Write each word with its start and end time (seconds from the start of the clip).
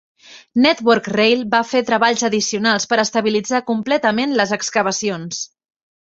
Network 0.61 1.09
Rail 1.11 1.43
va 1.51 1.59
fer 1.71 1.81
treballs 1.89 2.23
addicionals 2.31 2.89
per 2.95 2.99
estabilitzar 3.05 3.61
completament 3.69 4.35
les 4.43 4.57
excavacions. 4.61 5.45